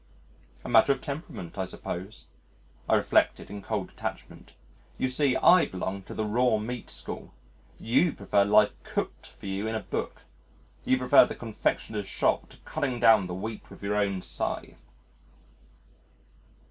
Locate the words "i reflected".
2.89-3.51